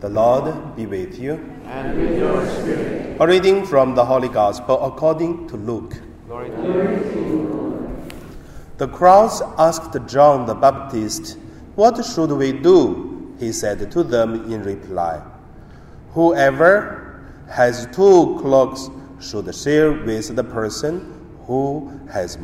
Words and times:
The 0.00 0.08
Lord 0.08 0.76
be 0.76 0.86
with 0.86 1.18
you. 1.18 1.34
and 1.66 2.00
with 2.00 2.16
your 2.18 2.46
spirit. 2.48 3.20
A 3.20 3.26
reading 3.26 3.66
from 3.66 3.94
the 3.94 4.02
Holy 4.04 4.28
Gospel 4.28 4.82
according 4.82 5.46
to 5.48 5.56
Luke. 5.58 6.00
Glory 6.26 6.48
to 6.48 6.62
you. 6.62 8.02
The 8.78 8.88
crowds 8.88 9.42
asked 9.58 9.94
John 10.06 10.46
the 10.46 10.54
Baptist, 10.54 11.36
What 11.74 12.02
should 12.02 12.30
we 12.32 12.52
do? 12.52 13.36
He 13.38 13.52
said 13.52 13.90
to 13.92 14.02
them 14.02 14.50
in 14.50 14.62
reply, 14.62 15.20
Whoever 16.14 17.22
has 17.50 17.86
two 17.92 18.38
cloaks 18.40 18.88
should 19.20 19.54
share 19.54 19.92
with 19.92 20.34
the 20.34 20.44
person 20.44 21.14
who 21.44 21.92
has, 22.10 22.38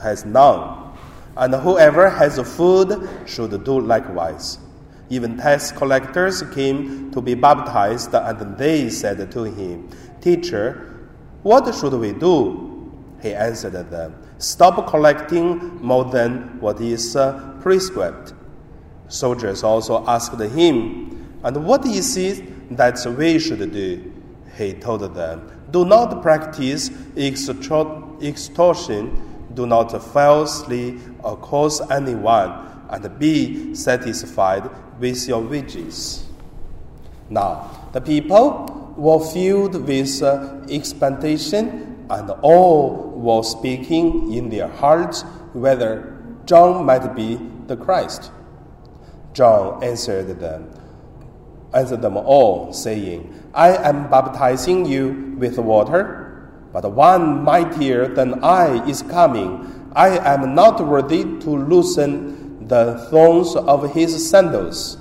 has 0.00 0.24
none, 0.24 0.94
and 1.36 1.54
whoever 1.54 2.08
has 2.08 2.38
food 2.56 3.08
should 3.26 3.64
do 3.64 3.80
likewise. 3.80 4.58
Even 5.10 5.36
tax 5.36 5.72
collectors 5.72 6.42
came 6.54 7.10
to 7.10 7.20
be 7.20 7.34
baptized, 7.34 8.14
and 8.14 8.56
they 8.56 8.88
said 8.88 9.30
to 9.32 9.42
him, 9.42 9.90
Teacher, 10.20 11.08
what 11.42 11.74
should 11.74 11.94
we 11.94 12.12
do? 12.12 12.92
He 13.20 13.34
answered 13.34 13.72
them, 13.90 14.14
Stop 14.38 14.86
collecting 14.88 15.82
more 15.82 16.04
than 16.04 16.60
what 16.60 16.80
is 16.80 17.16
uh, 17.16 17.56
prescribed. 17.60 18.32
Soldiers 19.08 19.64
also 19.64 20.06
asked 20.06 20.40
him, 20.40 21.38
And 21.42 21.64
what 21.66 21.84
is 21.84 22.16
it 22.16 22.76
that 22.76 23.04
we 23.18 23.40
should 23.40 23.72
do? 23.72 24.12
He 24.56 24.74
told 24.74 25.12
them, 25.14 25.50
Do 25.72 25.84
not 25.84 26.22
practice 26.22 26.90
extortion, 27.16 28.16
do 29.54 29.66
not 29.66 30.02
falsely 30.12 31.00
accuse 31.24 31.80
anyone, 31.90 32.68
and 32.90 33.18
be 33.18 33.74
satisfied 33.74 34.70
with 35.00 35.26
your 35.26 35.40
wages. 35.40 36.26
Now, 37.28 37.88
the 37.92 38.00
people 38.00 38.94
were 38.96 39.20
filled 39.20 39.86
with 39.86 40.22
uh, 40.22 40.60
expectation, 40.68 42.06
and 42.10 42.30
all 42.42 43.12
were 43.16 43.42
speaking 43.42 44.32
in 44.32 44.50
their 44.50 44.68
hearts 44.68 45.22
whether 45.52 46.22
John 46.44 46.84
might 46.84 47.14
be 47.14 47.38
the 47.66 47.76
Christ. 47.76 48.30
John 49.32 49.82
answered 49.82 50.40
them, 50.40 50.70
answered 51.72 52.02
them 52.02 52.16
all, 52.16 52.72
saying, 52.72 53.32
I 53.54 53.76
am 53.76 54.10
baptizing 54.10 54.86
you 54.86 55.36
with 55.38 55.58
water, 55.58 56.50
but 56.72 56.90
one 56.92 57.42
mightier 57.44 58.08
than 58.08 58.42
I 58.44 58.84
is 58.88 59.02
coming. 59.02 59.90
I 59.94 60.18
am 60.34 60.54
not 60.54 60.84
worthy 60.84 61.22
to 61.22 61.50
loosen 61.50 62.39
the 62.70 62.96
thorns 63.10 63.56
of 63.56 63.92
his 63.94 64.30
sandals. 64.30 64.96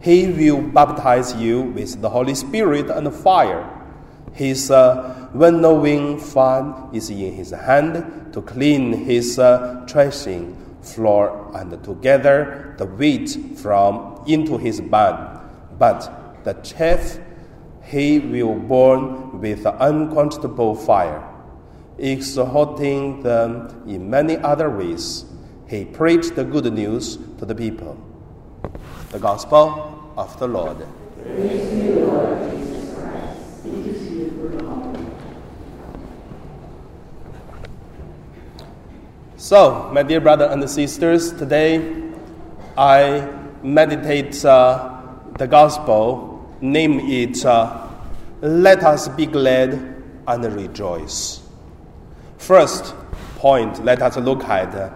He 0.00 0.26
will 0.28 0.62
baptize 0.62 1.36
you 1.36 1.62
with 1.62 2.00
the 2.00 2.08
Holy 2.08 2.34
Spirit 2.34 2.88
and 2.90 3.14
fire. 3.14 3.68
His 4.32 4.70
uh, 4.70 5.28
winnowing 5.34 6.18
fan 6.18 6.88
is 6.92 7.10
in 7.10 7.34
his 7.34 7.50
hand 7.50 8.32
to 8.32 8.40
clean 8.40 8.92
his 9.04 9.38
uh, 9.38 9.84
threshing 9.88 10.56
floor 10.80 11.50
and 11.54 11.82
to 11.84 11.94
gather 11.96 12.74
the 12.78 12.86
wheat 12.86 13.36
from 13.56 14.22
into 14.26 14.56
his 14.56 14.80
barn. 14.80 15.40
But 15.78 16.44
the 16.44 16.54
chaff 16.54 17.18
he 17.82 18.20
will 18.20 18.54
burn 18.54 19.40
with 19.40 19.66
unquenchable 19.66 20.74
fire. 20.74 21.22
Exhorting 21.98 23.22
them 23.22 23.84
in 23.86 24.08
many 24.08 24.36
other 24.38 24.70
ways, 24.70 25.24
he 25.68 25.84
preached 25.84 26.36
the 26.36 26.44
good 26.44 26.72
news 26.72 27.16
to 27.38 27.44
the 27.44 27.54
people. 27.54 27.96
The 29.10 29.18
Gospel 29.18 30.12
of 30.16 30.38
the 30.38 30.46
Lord. 30.46 30.86
So, 39.36 39.90
my 39.92 40.02
dear 40.02 40.20
brothers 40.20 40.50
and 40.52 40.68
sisters, 40.68 41.32
today 41.32 42.10
I 42.76 43.28
meditate 43.62 44.44
uh, 44.44 45.02
the 45.38 45.46
Gospel, 45.46 46.56
name 46.60 47.00
it 47.00 47.44
uh, 47.44 47.88
Let 48.40 48.82
Us 48.82 49.08
Be 49.08 49.26
Glad 49.26 50.02
and 50.26 50.44
Rejoice. 50.54 51.42
First 52.38 52.94
point, 53.36 53.84
let 53.84 54.02
us 54.02 54.16
look 54.16 54.44
at 54.44 54.74
uh, 54.74 54.90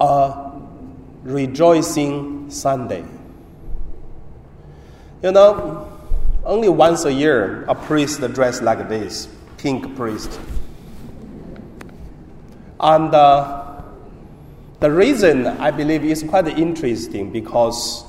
a 0.00 0.52
rejoicing 1.22 2.50
Sunday. 2.50 3.04
You 5.22 5.32
know, 5.32 5.90
only 6.44 6.68
once 6.68 7.04
a 7.04 7.12
year 7.12 7.64
a 7.64 7.74
priest 7.74 8.20
dressed 8.32 8.62
like 8.62 8.88
this, 8.88 9.28
pink 9.58 9.96
priest. 9.96 10.38
And 12.78 13.14
uh, 13.14 13.82
the 14.80 14.90
reason 14.90 15.46
I 15.46 15.70
believe 15.70 16.04
is 16.04 16.22
quite 16.22 16.46
interesting 16.46 17.32
because 17.32 18.04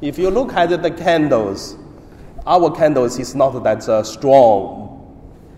if 0.00 0.18
you 0.18 0.30
look 0.30 0.52
at 0.52 0.82
the 0.82 0.90
candles, 0.90 1.76
our 2.46 2.70
candles 2.70 3.18
is 3.18 3.34
not 3.34 3.50
that 3.64 3.88
uh, 3.88 4.02
strong 4.02 4.88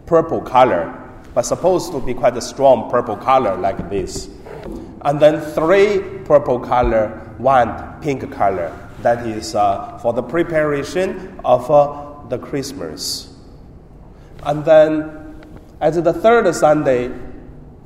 purple 0.06 0.41
color, 0.41 0.99
but 1.34 1.43
supposed 1.43 1.93
to 1.93 2.00
be 2.00 2.14
quite 2.14 2.37
a 2.37 2.41
strong 2.41 2.91
purple 2.91 3.16
color 3.16 3.56
like 3.56 3.91
this. 3.91 4.28
And 5.04 5.20
then 5.20 5.40
three 5.40 6.00
purple 6.24 6.60
color, 6.60 7.34
one 7.38 8.00
pink 8.00 8.30
color. 8.32 8.76
That 9.02 9.26
is 9.26 9.54
uh, 9.54 9.98
for 9.98 10.12
the 10.12 10.22
preparation 10.22 11.40
of 11.44 11.68
uh, 11.70 12.28
the 12.28 12.38
Christmas. 12.38 13.34
And 14.44 14.64
then 14.64 15.34
at 15.80 16.02
the 16.02 16.12
third 16.12 16.54
Sunday, 16.54 17.10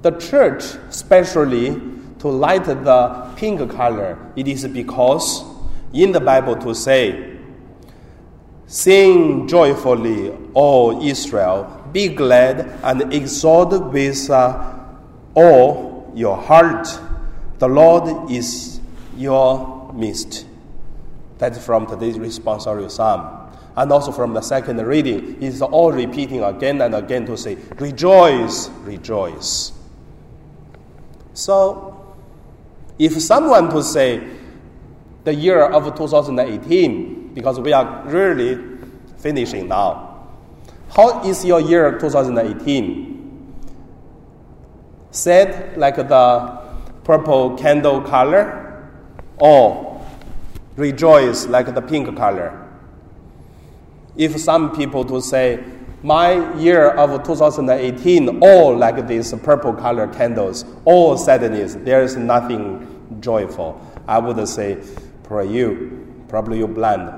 the 0.03 0.11
church, 0.13 0.63
specially 0.91 1.81
to 2.19 2.29
light 2.29 2.65
the 2.65 3.33
pink 3.37 3.71
color, 3.71 4.19
it 4.37 4.47
is 4.47 4.67
because 4.69 5.43
in 5.93 6.13
the 6.13 6.21
Bible 6.21 6.57
to 6.57 6.75
say, 6.75 7.37
Sing 8.67 9.47
joyfully, 9.47 10.33
O 10.55 11.01
Israel, 11.01 11.89
be 11.93 12.09
glad 12.09 12.61
and 12.83 13.13
exalt 13.15 13.93
with 13.93 14.29
uh, 14.29 14.75
all 15.35 16.13
your 16.17 16.37
heart. 16.37 16.89
The 17.59 17.69
Lord 17.69 18.31
is 18.31 18.81
your 19.17 19.93
midst. 19.95 20.47
That's 21.39 21.65
from 21.65 21.87
today's 21.87 22.19
responsorial 22.19 22.91
psalm. 22.91 23.51
And 23.77 23.93
also 23.93 24.11
from 24.11 24.33
the 24.33 24.41
second 24.41 24.79
reading, 24.79 25.43
it's 25.43 25.61
all 25.61 25.93
repeating 25.93 26.43
again 26.43 26.81
and 26.81 26.95
again 26.95 27.27
to 27.27 27.37
say, 27.37 27.57
Rejoice, 27.79 28.69
rejoice. 28.85 29.73
So, 31.35 32.17
if 32.99 33.21
someone 33.21 33.69
to 33.71 33.83
say 33.83 34.27
the 35.25 35.35
year 35.35 35.63
of 35.63 35.85
2018, 35.95 37.35
because 37.35 37.61
we 37.61 37.75
are 37.75 38.03
really 38.07 38.59
finishing 39.19 39.69
now, 39.69 40.27
how 40.91 41.23
is 41.25 41.45
your 41.45 41.61
year 41.61 41.99
2018? 41.99 43.55
Said 45.11 45.77
like 45.77 45.97
the 45.97 46.66
purple 47.07 47.57
candle 47.57 48.01
color, 48.01 48.91
or 49.39 50.05
rejoice 50.75 51.47
like 51.47 51.73
the 51.73 51.81
pink 51.81 52.17
color? 52.17 52.69
If 54.17 54.41
some 54.41 54.75
people 54.75 55.05
to 55.05 55.23
say, 55.23 55.63
my 56.03 56.55
year 56.57 56.89
of 56.89 57.23
2018, 57.25 58.43
all 58.43 58.77
like 58.77 59.07
these 59.07 59.33
purple 59.35 59.73
color 59.73 60.09
candles, 60.09 60.65
all 60.85 61.17
sadness, 61.17 61.77
there 61.77 62.03
is 62.03 62.17
nothing 62.17 63.19
joyful. 63.21 63.81
I 64.09 64.19
would 64.19 64.49
say, 64.49 64.79
for 65.23 65.45
you, 65.45 66.25
probably 66.29 66.59
you're 66.59 66.69
blind. 66.69 67.11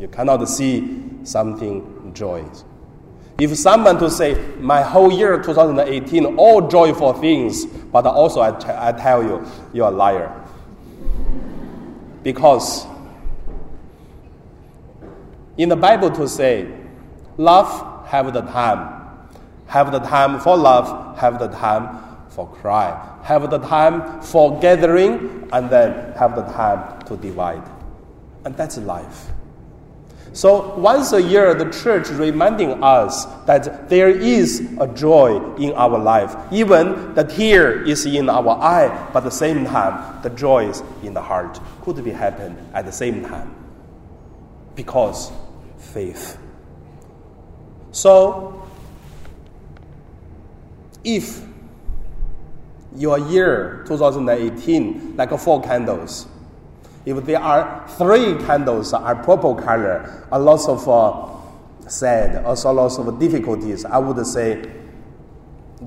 You 0.00 0.08
cannot 0.08 0.44
see 0.48 1.10
something 1.22 2.12
joyous. 2.12 2.64
If 3.38 3.54
someone 3.58 3.98
to 3.98 4.10
say, 4.10 4.34
my 4.60 4.80
whole 4.80 5.12
year 5.12 5.42
2018, 5.42 6.36
all 6.36 6.68
joyful 6.68 7.12
things, 7.12 7.66
but 7.66 8.06
also 8.06 8.40
I, 8.40 8.52
t- 8.52 8.66
I 8.68 8.92
tell 8.92 9.22
you, 9.22 9.44
you're 9.74 9.88
a 9.88 9.90
liar. 9.90 10.32
Because 12.22 12.86
in 15.58 15.68
the 15.68 15.76
Bible 15.76 16.10
to 16.12 16.26
say, 16.26 16.66
love, 17.36 18.06
have 18.06 18.32
the 18.32 18.40
time. 18.40 19.02
Have 19.66 19.92
the 19.92 19.98
time 19.98 20.40
for 20.40 20.56
love, 20.56 21.18
have 21.18 21.38
the 21.38 21.48
time 21.48 21.98
for 22.30 22.48
cry. 22.48 23.18
Have 23.22 23.50
the 23.50 23.58
time 23.58 24.22
for 24.22 24.58
gathering, 24.60 25.48
and 25.52 25.68
then 25.68 26.12
have 26.14 26.36
the 26.36 26.42
time 26.52 27.00
to 27.06 27.16
divide. 27.18 27.62
And 28.46 28.56
that's 28.56 28.78
life. 28.78 29.26
So 30.36 30.76
once 30.76 31.14
a 31.14 31.22
year, 31.22 31.54
the 31.54 31.70
church 31.70 32.10
reminding 32.10 32.84
us 32.84 33.24
that 33.46 33.88
there 33.88 34.10
is 34.10 34.60
a 34.78 34.86
joy 34.86 35.54
in 35.56 35.72
our 35.72 35.98
life. 35.98 36.36
Even 36.52 37.14
the 37.14 37.24
tear 37.24 37.82
is 37.82 38.04
in 38.04 38.28
our 38.28 38.50
eye, 38.50 39.08
but 39.14 39.20
at 39.20 39.24
the 39.24 39.30
same 39.30 39.64
time, 39.64 40.20
the 40.20 40.28
joy 40.28 40.68
is 40.68 40.82
in 41.02 41.14
the 41.14 41.22
heart. 41.22 41.58
Could 41.80 42.04
be 42.04 42.10
happen 42.10 42.54
at 42.74 42.84
the 42.84 42.92
same 42.92 43.24
time. 43.24 43.54
Because 44.74 45.32
faith. 45.78 46.36
So, 47.92 48.68
if 51.02 51.40
your 52.94 53.18
year 53.18 53.84
2018 53.88 55.16
like 55.16 55.30
four 55.38 55.62
candles, 55.62 56.26
if 57.06 57.24
there 57.24 57.40
are 57.40 57.86
three 57.96 58.34
candles 58.44 58.92
are 58.92 59.14
purple 59.22 59.54
color, 59.54 60.26
a 60.32 60.38
lot 60.38 60.68
of 60.68 60.88
uh, 60.88 61.88
sad, 61.88 62.44
also 62.44 62.72
lots 62.72 62.98
of 62.98 63.18
difficulties, 63.20 63.84
I 63.84 63.98
would 63.98 64.26
say, 64.26 64.68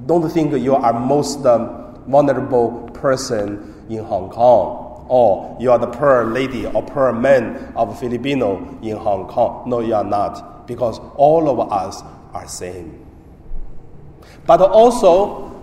don't 0.06 0.30
think 0.30 0.54
you 0.54 0.76
are 0.76 0.98
most 0.98 1.46
um, 1.46 2.02
vulnerable 2.08 2.90
person 2.94 3.86
in 3.90 4.02
Hong 4.06 4.30
Kong, 4.30 5.06
or 5.10 5.58
you 5.60 5.72
are 5.72 5.78
the 5.78 5.88
poor 5.88 6.24
lady 6.24 6.66
or 6.68 6.82
poor 6.84 7.12
man 7.12 7.74
of 7.76 8.00
Filipino 8.00 8.80
in 8.82 8.96
Hong 8.96 9.28
Kong. 9.28 9.70
No, 9.70 9.82
you 9.82 9.96
are 9.96 10.06
not, 10.06 10.68
because 10.68 11.00
all 11.16 11.50
of 11.50 11.70
us 11.70 12.02
are 12.34 12.48
same. 12.48 13.06
But 14.46 14.62
also, 14.62 15.54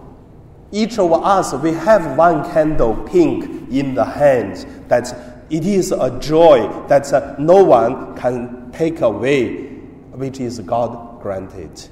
each 0.70 0.98
of 0.98 1.12
us, 1.14 1.54
we 1.54 1.72
have 1.72 2.18
one 2.18 2.44
candle 2.52 2.94
pink 2.94 3.70
in 3.70 3.94
the 3.94 4.04
hand 4.04 4.66
that 4.88 5.35
it 5.50 5.64
is 5.64 5.92
a 5.92 6.18
joy 6.20 6.86
that 6.88 7.12
uh, 7.12 7.36
no 7.38 7.62
one 7.62 8.16
can 8.16 8.70
take 8.72 9.00
away, 9.00 9.66
which 10.12 10.40
is 10.40 10.58
God 10.60 11.20
granted. 11.22 11.88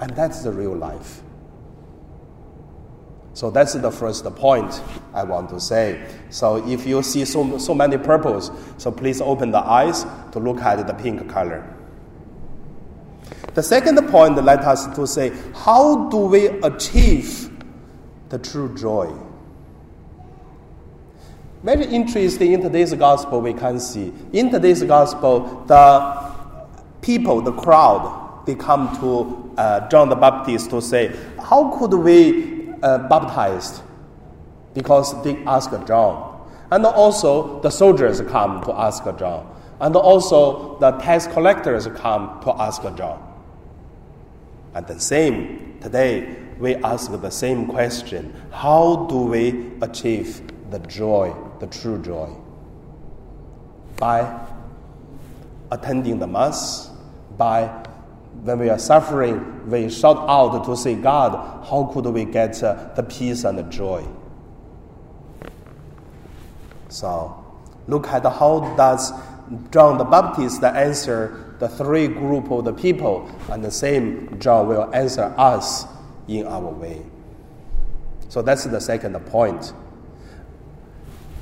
And 0.00 0.10
that's 0.16 0.42
the 0.42 0.52
real 0.52 0.74
life. 0.74 1.22
So 3.32 3.50
that's 3.50 3.74
the 3.74 3.90
first 3.90 4.24
point 4.36 4.82
I 5.14 5.22
want 5.24 5.50
to 5.50 5.60
say. 5.60 6.04
So 6.30 6.66
if 6.68 6.86
you 6.86 7.02
see 7.02 7.24
so, 7.24 7.58
so 7.58 7.74
many 7.74 7.96
purples, 7.96 8.50
so 8.76 8.90
please 8.90 9.20
open 9.20 9.50
the 9.50 9.60
eyes 9.60 10.04
to 10.32 10.38
look 10.38 10.60
at 10.60 10.86
the 10.86 10.94
pink 10.94 11.28
color. 11.30 11.76
The 13.54 13.62
second 13.62 13.96
point 14.08 14.42
let 14.42 14.60
us 14.60 14.86
to 14.96 15.06
say, 15.06 15.32
how 15.54 16.08
do 16.08 16.18
we 16.18 16.46
achieve 16.48 17.50
the 18.28 18.38
true 18.38 18.76
joy? 18.76 19.12
Very 21.62 21.84
interesting 21.84 22.52
in 22.52 22.62
today's 22.62 22.94
gospel 22.94 23.42
we 23.42 23.52
can 23.52 23.78
see. 23.78 24.12
In 24.32 24.50
today's 24.50 24.82
gospel, 24.82 25.62
the 25.66 26.32
people, 27.02 27.42
the 27.42 27.52
crowd, 27.52 28.46
they 28.46 28.54
come 28.54 28.98
to 29.00 29.52
uh, 29.60 29.86
John 29.88 30.08
the 30.08 30.16
Baptist 30.16 30.70
to 30.70 30.80
say, 30.80 31.14
how 31.38 31.76
could 31.78 31.92
we 31.92 32.70
uh, 32.82 33.06
baptize? 33.08 33.82
Because 34.72 35.22
they 35.22 35.36
ask 35.44 35.70
John. 35.86 36.48
And 36.70 36.86
also 36.86 37.60
the 37.60 37.70
soldiers 37.70 38.22
come 38.22 38.62
to 38.64 38.72
ask 38.72 39.04
John. 39.18 39.54
And 39.80 39.94
also 39.96 40.78
the 40.78 40.92
tax 40.92 41.26
collectors 41.26 41.86
come 41.88 42.40
to 42.42 42.54
ask 42.58 42.82
John. 42.96 43.22
And 44.74 44.86
the 44.86 44.98
same 44.98 45.78
today, 45.82 46.36
we 46.58 46.76
ask 46.76 47.10
the 47.10 47.30
same 47.30 47.66
question 47.66 48.34
How 48.50 49.06
do 49.10 49.16
we 49.16 49.72
achieve 49.82 50.40
the 50.70 50.78
joy, 50.80 51.34
the 51.60 51.66
true 51.66 52.02
joy? 52.02 52.34
By 53.96 54.46
attending 55.70 56.18
the 56.18 56.26
Mass, 56.26 56.90
by 57.36 57.66
when 58.42 58.58
we 58.58 58.70
are 58.70 58.78
suffering, 58.78 59.70
we 59.70 59.90
shout 59.90 60.16
out 60.28 60.64
to 60.64 60.76
say, 60.76 60.94
God, 60.94 61.66
how 61.66 61.90
could 61.92 62.06
we 62.06 62.24
get 62.24 62.62
uh, 62.62 62.90
the 62.94 63.02
peace 63.02 63.44
and 63.44 63.58
the 63.58 63.64
joy? 63.64 64.06
So, 66.88 67.44
look 67.86 68.08
at 68.08 68.24
how 68.24 68.74
does 68.76 69.12
John 69.70 69.98
the 69.98 70.04
Baptist 70.04 70.62
answer 70.64 71.56
the 71.58 71.68
three 71.68 72.08
group 72.08 72.50
of 72.50 72.64
the 72.64 72.72
people, 72.72 73.30
and 73.50 73.62
the 73.62 73.70
same 73.70 74.38
John 74.40 74.66
will 74.66 74.92
answer 74.94 75.34
us 75.36 75.84
in 76.26 76.46
our 76.46 76.68
way. 76.70 77.02
So 78.28 78.42
that's 78.42 78.64
the 78.64 78.80
second 78.80 79.14
point. 79.26 79.72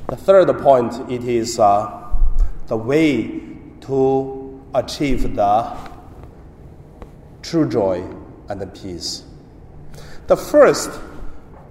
The 0.09 0.17
third 0.17 0.59
point 0.61 0.95
it 1.11 1.23
is 1.25 1.59
uh, 1.59 2.13
the 2.67 2.77
way 2.77 3.41
to 3.83 4.63
achieve 4.75 5.37
the 5.37 5.77
true 7.43 7.69
joy 7.69 8.03
and 8.49 8.59
the 8.59 8.67
peace. 8.67 9.25
The 10.27 10.37
first 10.37 10.91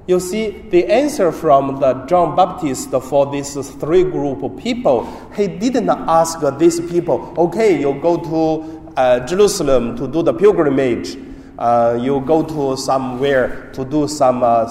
you 0.08 0.22
see, 0.22 0.52
the 0.70 0.86
answer 0.86 1.34
from 1.34 1.82
the 1.82 1.94
John 2.06 2.36
Baptist 2.36 2.92
for 2.92 3.30
these 3.30 3.54
three 3.72 4.04
group 4.04 4.42
of 4.42 4.56
people, 4.56 5.06
he 5.36 5.48
didn't 5.48 5.90
ask 5.90 6.40
these 6.58 6.80
people, 6.80 7.34
okay, 7.38 7.78
you 7.78 8.00
go 8.02 8.16
to 8.18 8.94
uh, 8.96 9.20
Jerusalem 9.26 9.98
to 9.98 10.08
do 10.08 10.22
the 10.24 10.34
pilgrimage, 10.34 11.18
uh, 11.60 12.00
you 12.00 12.22
go 12.22 12.42
to 12.42 12.78
somewhere 12.78 13.70
to 13.74 13.84
do 13.84 14.08
some 14.08 14.44
uh, 14.44 14.66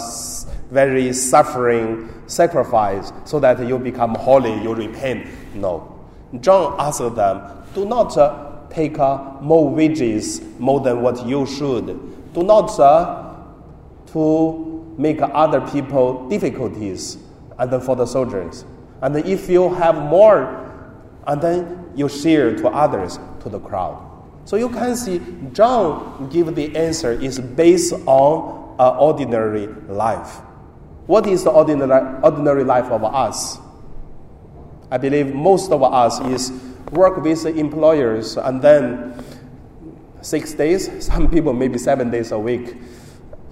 very 0.70 1.12
suffering 1.12 2.12
sacrifice 2.26 3.12
so 3.24 3.38
that 3.40 3.66
you 3.66 3.78
become 3.78 4.14
holy, 4.14 4.52
you 4.62 4.74
repent. 4.74 5.26
No. 5.54 5.92
John 6.40 6.74
asked 6.78 7.14
them, 7.14 7.42
do 7.74 7.84
not 7.84 8.16
uh, 8.16 8.68
take 8.70 8.98
uh, 8.98 9.40
more 9.40 9.68
wages 9.68 10.40
more 10.58 10.80
than 10.80 11.02
what 11.02 11.26
you 11.26 11.46
should. 11.46 11.86
Do 12.34 12.42
not 12.42 12.78
uh, 12.78 13.34
to 14.08 14.94
make 14.98 15.18
other 15.20 15.60
people 15.60 16.28
difficulties 16.28 17.18
and 17.58 17.70
then 17.70 17.80
for 17.80 17.96
the 17.96 18.06
soldiers. 18.06 18.64
And 19.02 19.16
if 19.16 19.48
you 19.48 19.72
have 19.74 19.94
more, 19.94 20.62
and 21.26 21.40
then 21.40 21.90
you 21.94 22.08
share 22.08 22.56
to 22.56 22.68
others, 22.68 23.18
to 23.40 23.48
the 23.48 23.58
crowd. 23.58 24.02
So 24.44 24.56
you 24.56 24.68
can 24.68 24.96
see 24.96 25.20
John 25.52 26.28
give 26.30 26.54
the 26.54 26.74
answer 26.76 27.12
is 27.12 27.38
based 27.40 27.92
on 28.06 28.76
an 28.78 28.96
ordinary 28.98 29.66
life. 29.88 30.40
What 31.06 31.26
is 31.26 31.44
the 31.44 31.50
ordinary, 31.50 32.20
ordinary 32.22 32.64
life 32.64 32.90
of 32.90 33.04
us? 33.04 33.58
I 34.90 34.98
believe 34.98 35.34
most 35.34 35.70
of 35.72 35.82
us 35.82 36.20
is 36.20 36.52
work 36.92 37.16
with 37.16 37.46
employers 37.46 38.36
and 38.36 38.62
then 38.62 39.24
six 40.22 40.52
days, 40.54 41.06
some 41.06 41.30
people 41.30 41.52
maybe 41.52 41.78
seven 41.78 42.10
days 42.10 42.32
a 42.32 42.38
week. 42.38 42.76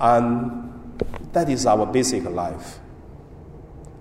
And 0.01 0.73
that 1.33 1.49
is 1.49 1.67
our 1.67 1.87
basic 1.87 2.25
life. 2.25 2.79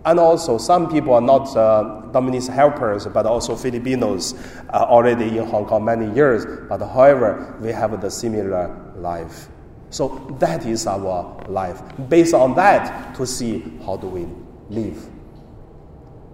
And 0.05 0.19
also, 0.19 0.57
some 0.57 0.89
people 0.89 1.13
are 1.13 1.21
not 1.21 1.55
uh, 1.55 2.01
domestic 2.11 2.53
helpers, 2.53 3.07
but 3.07 3.25
also 3.25 3.55
Filipinos 3.55 4.33
uh, 4.73 4.83
already 4.83 5.37
in 5.37 5.45
Hong 5.45 5.65
Kong 5.65 5.85
many 5.85 6.13
years. 6.13 6.45
But 6.67 6.79
however, 6.79 7.55
we 7.61 7.71
have 7.71 8.01
the 8.01 8.11
similar 8.11 8.67
life. 8.97 9.47
So 9.93 10.35
that 10.39 10.65
is 10.65 10.87
our 10.87 11.37
life. 11.47 11.79
Based 12.09 12.33
on 12.33 12.55
that, 12.55 13.13
to 13.15 13.27
see 13.27 13.63
how 13.85 13.97
do 13.97 14.07
we 14.07 14.25
live. 14.67 14.97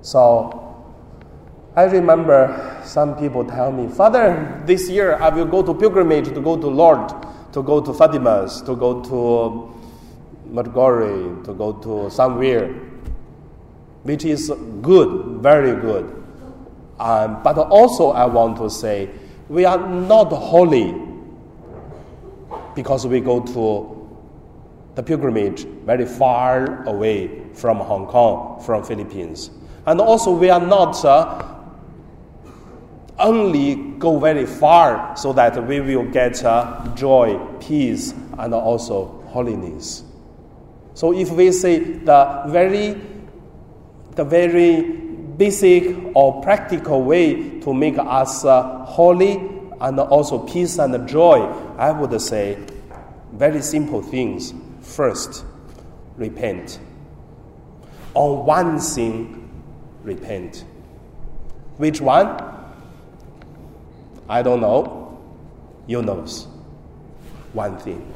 So 0.02 0.82
I 1.76 1.84
remember 1.84 2.80
some 2.86 3.18
people 3.18 3.44
tell 3.44 3.74
me, 3.74 3.90
Father, 3.90 4.64
this 4.66 4.90
year 4.90 5.16
I 5.16 5.28
will 5.28 5.46
go 5.46 5.62
to 5.62 5.74
pilgrimage 5.74 6.30
to 6.30 6.40
go 6.40 6.56
to 6.56 6.68
Lourdes, 6.68 7.14
to 7.52 7.62
go 7.62 7.82
to 7.82 7.92
Fatimas, 7.92 8.66
to 8.66 8.78
go 8.78 9.02
to 9.04 9.76
Medjugorje, 10.50 11.44
to 11.44 11.54
go 11.54 11.74
to 11.74 12.10
somewhere, 12.10 12.70
which 14.04 14.24
is 14.24 14.50
good, 14.82 15.42
very 15.44 15.76
good. 15.82 16.06
Um, 16.98 17.44
but 17.44 17.58
also, 17.58 18.12
I 18.12 18.26
want 18.26 18.56
to 18.60 18.70
say, 18.70 19.10
we 19.50 19.66
are 19.66 19.86
not 19.86 20.32
holy 20.32 21.09
because 22.80 23.06
we 23.06 23.20
go 23.20 23.42
to 23.42 24.08
the 24.96 25.04
pilgrimage 25.04 25.66
very 25.86 26.06
far 26.06 26.82
away 26.88 27.44
from 27.54 27.76
Hong 27.76 28.08
Kong, 28.08 28.64
from 28.64 28.86
Philippines. 28.86 29.52
And 29.86 30.00
also, 30.00 30.32
we 30.32 30.50
are 30.50 30.66
not 30.66 31.04
uh, 31.04 31.58
only 33.18 33.76
go 33.98 34.18
very 34.18 34.46
far 34.46 35.14
so 35.18 35.34
that 35.34 35.62
we 35.68 35.82
will 35.82 36.06
get 36.06 36.42
uh, 36.46 36.96
joy, 36.96 37.38
peace, 37.60 38.14
and 38.38 38.54
also 38.54 39.08
holiness. 39.28 40.06
So 40.94 41.14
if 41.14 41.32
we 41.32 41.52
say 41.52 41.80
the 41.80 42.44
very, 42.48 42.96
the 44.16 44.24
very 44.24 44.84
basic 45.36 45.98
or 46.16 46.42
practical 46.42 47.04
way 47.04 47.60
to 47.60 47.74
make 47.74 47.98
us 47.98 48.46
uh, 48.46 48.86
holy 48.86 49.59
and 49.82 50.00
also 50.00 50.40
peace 50.40 50.78
and 50.78 51.08
joy, 51.08 51.42
I 51.78 51.92
would 51.92 52.20
say 52.22 52.58
very 53.34 53.62
simple 53.62 54.02
things. 54.02 54.54
First, 54.82 55.46
repent. 56.18 56.80
On 58.14 58.46
one 58.46 58.80
thing, 58.80 59.50
repent. 60.04 60.66
Which 61.78 62.02
one? 62.02 62.28
I 64.28 64.42
don't 64.42 64.62
know. 64.62 65.20
You 65.88 66.02
knows. 66.02 66.48
One 67.54 67.78
thing 67.78 68.14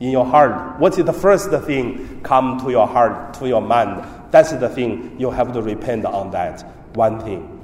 in 0.00 0.10
your 0.10 0.24
heart. 0.24 0.80
What 0.80 0.98
is 0.98 1.04
the 1.04 1.12
first 1.12 1.50
thing 1.50 2.20
come 2.22 2.58
to 2.60 2.70
your 2.70 2.86
heart, 2.86 3.34
to 3.34 3.46
your 3.46 3.60
mind? 3.60 4.04
That's 4.30 4.52
the 4.52 4.68
thing 4.68 5.16
you 5.20 5.30
have 5.30 5.52
to 5.52 5.62
repent 5.62 6.04
on 6.06 6.30
that 6.32 6.62
one 6.94 7.20
thing. 7.20 7.59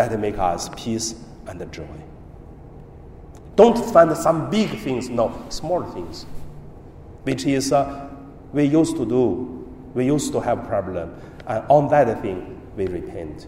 That 0.00 0.18
make 0.18 0.38
us 0.38 0.70
peace 0.76 1.14
and 1.46 1.72
joy. 1.72 1.84
Don't 3.56 3.76
find 3.92 4.16
some 4.16 4.48
big 4.48 4.70
things, 4.78 5.10
no, 5.10 5.30
small 5.50 5.82
things, 5.82 6.24
which 7.24 7.44
is 7.44 7.70
uh, 7.72 8.08
we 8.52 8.64
used 8.64 8.96
to 8.96 9.04
do, 9.04 9.68
we 9.92 10.06
used 10.06 10.32
to 10.32 10.40
have 10.40 10.66
problem, 10.66 11.14
and 11.46 11.64
on 11.68 11.88
that 11.88 12.22
thing 12.22 12.58
we 12.76 12.86
repent. 12.86 13.46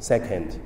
Second, 0.00 0.60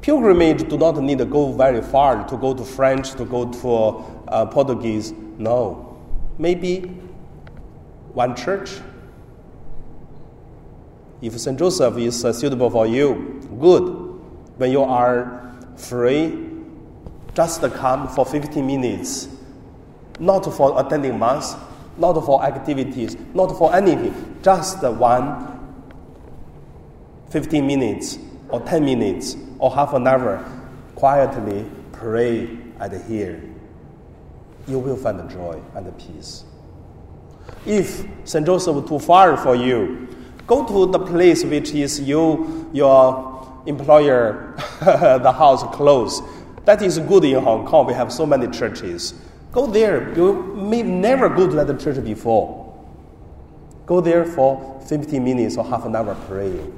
pilgrimage 0.00 0.68
do 0.68 0.76
not 0.76 1.00
need 1.00 1.18
to 1.18 1.24
go 1.24 1.52
very 1.52 1.82
far 1.82 2.26
to 2.28 2.36
go 2.36 2.52
to 2.52 2.64
French, 2.64 3.12
to 3.12 3.24
go 3.24 3.48
to 3.52 4.04
uh, 4.28 4.46
Portuguese. 4.46 5.12
No, 5.38 5.96
maybe 6.38 6.80
one 8.12 8.34
church. 8.34 8.70
If 11.20 11.38
St. 11.38 11.58
Joseph 11.58 11.96
is 11.98 12.20
suitable 12.20 12.70
for 12.70 12.86
you, 12.86 13.40
good. 13.60 13.82
When 14.56 14.70
you 14.70 14.82
are 14.82 15.52
free, 15.76 16.46
just 17.34 17.62
come 17.74 18.08
for 18.08 18.24
15 18.26 18.66
minutes, 18.66 19.28
not 20.18 20.42
for 20.52 20.80
attending 20.80 21.18
mass, 21.18 21.56
not 21.96 22.24
for 22.24 22.44
activities, 22.44 23.16
not 23.34 23.56
for 23.56 23.74
anything, 23.74 24.38
just 24.42 24.82
one 24.82 25.58
15 27.30 27.66
minutes 27.66 28.18
or 28.48 28.60
10 28.60 28.84
minutes 28.84 29.36
or 29.58 29.70
half 29.74 29.92
an 29.94 30.06
hour, 30.06 30.44
quietly 30.94 31.64
pray 31.92 32.48
and 32.80 33.04
hear. 33.04 33.42
You 34.66 34.78
will 34.78 34.96
find 34.96 35.28
joy 35.30 35.60
and 35.74 35.98
peace. 35.98 36.44
If 37.66 38.06
St. 38.24 38.44
Joseph 38.46 38.86
too 38.86 38.98
far 38.98 39.36
for 39.36 39.54
you, 39.54 40.07
go 40.48 40.66
to 40.66 40.90
the 40.90 40.98
place 40.98 41.44
which 41.44 41.70
is 41.70 42.00
you, 42.00 42.68
your 42.72 43.62
employer, 43.66 44.54
the 44.80 45.30
house 45.32 45.62
close. 45.76 46.20
That 46.64 46.82
is 46.82 46.98
good 46.98 47.24
in 47.24 47.42
Hong 47.44 47.66
Kong. 47.66 47.86
We 47.86 47.94
have 47.94 48.12
so 48.12 48.26
many 48.26 48.48
churches. 48.48 49.14
Go 49.52 49.66
there. 49.66 50.12
You 50.16 50.42
may 50.56 50.82
never 50.82 51.28
go 51.28 51.48
to 51.48 51.64
that 51.64 51.80
church 51.80 52.02
before. 52.02 52.64
Go 53.86 54.00
there 54.00 54.24
for 54.24 54.80
15 54.88 55.22
minutes 55.22 55.56
or 55.56 55.64
half 55.64 55.84
an 55.84 55.94
hour 55.94 56.14
praying. 56.26 56.74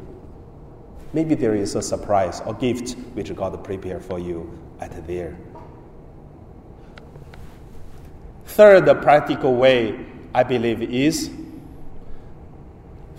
Maybe 1.12 1.34
there 1.34 1.54
is 1.54 1.74
a 1.74 1.82
surprise 1.82 2.40
or 2.46 2.54
gift 2.54 2.96
which 3.14 3.34
God 3.34 3.64
prepared 3.64 4.04
for 4.04 4.18
you 4.18 4.58
at 4.80 5.06
there. 5.06 5.36
Third 8.46 8.86
the 8.86 8.94
practical 8.94 9.54
way, 9.54 10.06
I 10.34 10.42
believe, 10.42 10.82
is 10.82 11.30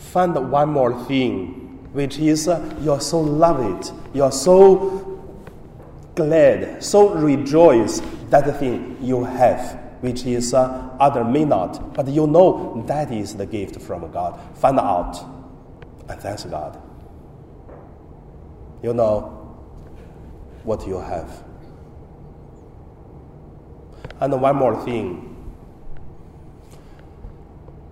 find 0.01 0.35
one 0.51 0.69
more 0.69 1.03
thing, 1.05 1.87
which 1.93 2.17
is 2.19 2.47
uh, 2.47 2.75
you're 2.81 3.01
so 3.01 3.19
love 3.19 3.59
it, 3.79 3.91
you're 4.13 4.31
so 4.31 5.21
glad, 6.15 6.83
so 6.83 7.13
rejoice 7.13 8.01
that 8.29 8.59
thing 8.59 8.97
you 9.01 9.23
have, 9.23 9.79
which 10.01 10.25
is 10.25 10.53
uh, 10.53 10.89
other 10.99 11.23
may 11.23 11.45
not, 11.45 11.93
but 11.93 12.07
you 12.07 12.27
know 12.27 12.83
that 12.87 13.11
is 13.11 13.35
the 13.35 13.45
gift 13.45 13.81
from 13.81 14.11
God. 14.11 14.39
Find 14.57 14.79
out 14.79 15.23
and 16.09 16.19
thanks 16.19 16.43
God 16.45 16.81
you 18.83 18.93
know 18.93 19.21
what 20.63 20.87
you 20.87 20.99
have. 20.99 21.43
And 24.19 24.39
one 24.41 24.55
more 24.55 24.83
thing, 24.83 25.35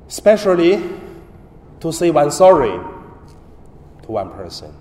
especially 0.08 0.76
to 1.80 1.92
say 1.94 2.12
one 2.12 2.32
sorry 2.32 2.72
to 4.04 4.12
one 4.12 4.32
person. 4.32 4.74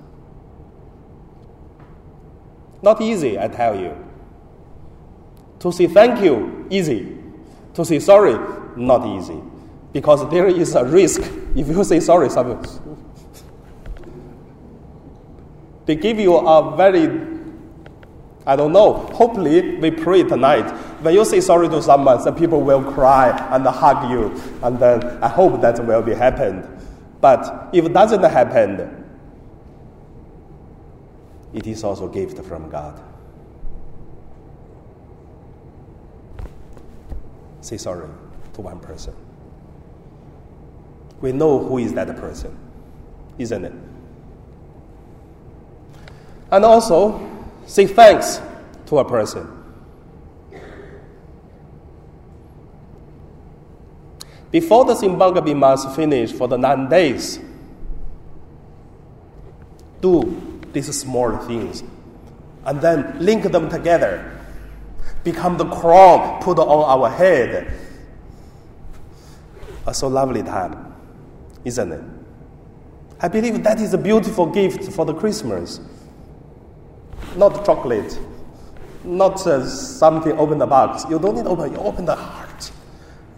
Not 2.83 3.01
easy, 3.01 3.39
I 3.39 3.49
tell 3.49 3.79
you. 3.79 3.97
To 5.61 5.73
say 5.73 5.87
thank 5.87 6.23
you, 6.23 6.67
easy. 6.71 7.17
To 7.75 7.85
say 7.85 7.99
sorry, 7.99 8.35
not 8.77 9.07
easy. 9.07 9.41
Because 9.93 10.29
there 10.31 10.47
is 10.47 10.75
a 10.75 10.85
risk. 10.85 11.21
If 11.57 11.69
you 11.69 11.83
say 11.85 12.01
sorry, 12.01 12.31
someone 12.31 12.63
they 15.89 15.97
give 15.97 16.21
you 16.21 16.37
a 16.37 16.77
very, 16.77 17.09
I 18.47 18.57
don't 18.57 18.73
know, 18.75 18.93
hopefully 19.15 19.77
we 19.79 19.91
pray 19.91 20.23
tonight. 20.23 20.71
When 21.01 21.15
you 21.15 21.25
say 21.25 21.41
sorry 21.41 21.67
to 21.71 21.81
someone, 21.83 22.21
some 22.21 22.35
people 22.37 22.61
will 22.61 22.85
cry 22.93 23.31
and 23.53 23.67
hug 23.67 24.11
you, 24.11 24.39
and 24.63 24.79
then 24.79 25.03
I 25.23 25.29
hope 25.29 25.63
that 25.63 25.83
will 25.87 26.03
be 26.03 26.13
happened. 26.13 26.78
But 27.21 27.71
if 27.73 27.85
it 27.85 27.93
doesn't 27.93 28.23
happen, 28.23 29.05
it 31.53 31.67
is 31.67 31.83
also 31.83 32.09
a 32.09 32.13
gift 32.13 32.39
from 32.45 32.71
God. 32.71 33.01
Say 37.61 37.77
sorry 37.77 38.09
to 38.55 38.61
one 38.61 38.79
person. 38.81 39.15
We 41.21 41.33
know 41.33 41.59
who 41.59 41.79
is 41.79 41.93
that 41.95 42.15
person, 42.17 42.57
isn't 43.39 43.65
it? 43.65 43.73
And 46.51 46.65
also, 46.65 47.21
say 47.67 47.87
thanks 47.87 48.41
to 48.87 48.99
a 48.99 49.05
person. 49.05 49.58
Before 54.51 54.85
the 54.85 54.95
Simbang 54.95 55.57
Mass 55.59 55.95
finish 55.95 56.33
for 56.33 56.49
the 56.49 56.57
nine 56.57 56.89
days, 56.89 57.39
do 60.01 60.61
these 60.73 60.97
small 60.99 61.37
things 61.39 61.83
and 62.65 62.81
then 62.81 63.17
link 63.19 63.45
them 63.45 63.69
together. 63.69 64.35
Become 65.25 65.57
the 65.59 65.67
crown 65.67 66.41
put 66.43 66.59
on 66.59 67.01
our 67.01 67.11
head. 67.11 67.73
A 69.87 69.93
so 69.93 70.09
lovely 70.09 70.43
time, 70.43 70.95
isn't 71.65 71.93
it? 71.93 72.05
I 73.21 73.29
believe 73.29 73.63
that 73.65 73.81
is 73.81 73.95
a 73.95 73.99
beautiful 73.99 74.47
gift 74.47 74.93
for 74.93 75.05
the 75.05 75.15
Christmas 75.15 75.81
not 77.37 77.65
chocolate, 77.65 78.19
not 79.05 79.47
uh, 79.47 79.65
something 79.67 80.33
open 80.39 80.59
the 80.59 80.67
box. 80.67 81.05
You 81.09 81.19
don't 81.19 81.37
need 81.37 81.45
to 81.45 81.51
open, 81.51 81.73
you 81.73 81.79
open 81.79 82.05
the 82.05 82.17
heart. 82.17 82.48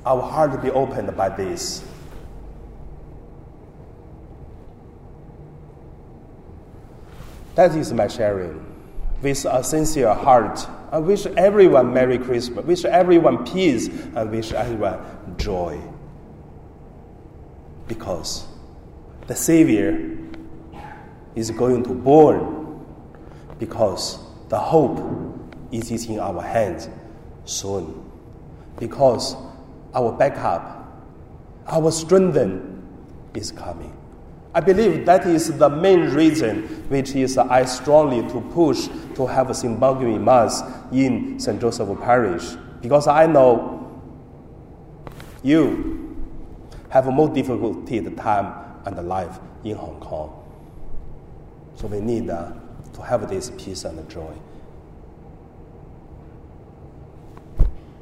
Our 0.04 0.22
heart 0.22 0.52
will 0.52 0.58
be 0.58 0.70
opened 0.70 1.14
by 1.16 1.28
this. 1.28 1.84
That 7.54 7.74
is 7.74 7.92
my 7.92 8.08
sharing 8.08 8.64
with 9.20 9.44
a 9.44 9.62
sincere 9.62 10.14
heart. 10.14 10.66
I 10.90 10.98
wish 10.98 11.26
everyone 11.26 11.92
Merry 11.92 12.18
Christmas, 12.18 12.64
wish 12.64 12.84
everyone 12.84 13.44
peace, 13.44 13.88
and 13.88 14.30
wish 14.30 14.52
everyone 14.52 14.98
joy. 15.36 15.80
Because 17.86 18.46
the 19.26 19.36
Savior 19.36 20.16
is 21.34 21.50
going 21.50 21.82
to 21.84 21.90
born 21.90 22.84
because 23.58 24.18
the 24.48 24.58
hope 24.58 24.98
is 25.70 25.90
in 26.06 26.18
our 26.18 26.42
hands 26.42 26.88
soon. 27.44 28.10
Because 28.78 29.36
our 29.94 30.12
backup, 30.12 30.86
our 31.66 31.90
strength 31.90 32.36
is 33.34 33.50
coming. 33.52 33.96
I 34.52 34.60
believe 34.60 35.06
that 35.06 35.26
is 35.26 35.56
the 35.58 35.68
main 35.68 36.10
reason 36.10 36.62
which 36.88 37.14
is 37.14 37.38
I 37.38 37.64
strongly 37.64 38.22
to 38.32 38.40
push 38.52 38.88
to 39.14 39.26
have 39.26 39.48
a 39.50 39.52
Simbang 39.52 40.20
Mass 40.20 40.62
in 40.90 41.38
St. 41.38 41.60
Joseph 41.60 42.00
Parish. 42.00 42.56
Because 42.80 43.06
I 43.06 43.26
know 43.26 43.76
you 45.44 46.16
have 46.88 47.06
a 47.06 47.12
more 47.12 47.28
difficult 47.28 47.86
time 47.86 48.54
and 48.84 48.96
the 48.96 49.02
life 49.02 49.38
in 49.62 49.76
Hong 49.76 50.00
Kong. 50.00 50.36
So 51.76 51.86
we 51.86 52.00
need 52.00 52.28
uh, 52.28 52.52
to 52.94 53.02
have 53.02 53.28
this 53.30 53.52
peace 53.56 53.84
and 53.84 54.08
joy. 54.10 54.34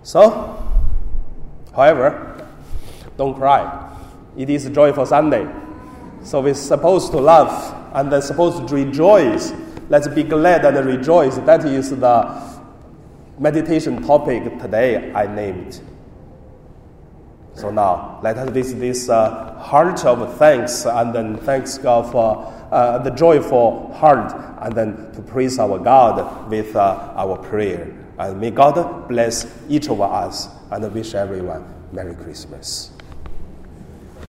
So, 0.02 0.66
however, 1.78 2.44
don't 3.16 3.34
cry. 3.34 3.62
It 4.36 4.50
is 4.50 4.66
a 4.66 4.70
joyful 4.70 5.06
Sunday. 5.06 5.48
So 6.22 6.40
we're 6.40 6.54
supposed 6.54 7.12
to 7.12 7.18
laugh 7.18 7.74
and 7.94 8.12
then 8.12 8.20
supposed 8.20 8.66
to 8.68 8.74
rejoice. 8.74 9.52
Let's 9.88 10.08
be 10.08 10.24
glad 10.24 10.64
and 10.64 10.86
rejoice. 10.86 11.36
That 11.38 11.64
is 11.64 11.90
the 11.90 12.58
meditation 13.38 14.02
topic 14.02 14.58
today 14.60 15.12
I 15.12 15.32
named. 15.32 15.80
So 17.54 17.70
now, 17.70 18.20
let 18.22 18.36
us 18.38 18.50
visit 18.50 18.78
this 18.78 19.08
uh, 19.08 19.54
heart 19.58 20.04
of 20.04 20.36
thanks 20.36 20.86
and 20.86 21.12
then 21.12 21.36
thanks 21.38 21.78
God 21.78 22.10
for 22.12 22.54
uh, 22.70 22.98
the 22.98 23.10
joyful 23.10 23.92
heart 23.94 24.32
and 24.62 24.74
then 24.74 25.12
to 25.12 25.22
praise 25.22 25.58
our 25.58 25.78
God 25.78 26.48
with 26.50 26.76
uh, 26.76 27.12
our 27.16 27.36
prayer. 27.36 27.97
And 28.18 28.40
may 28.40 28.50
God 28.50 29.08
bless 29.08 29.46
each 29.68 29.88
of 29.88 30.00
us 30.00 30.48
and 30.70 30.92
wish 30.92 31.14
everyone 31.14 31.64
Merry 31.92 32.14
Christmas. 32.14 32.90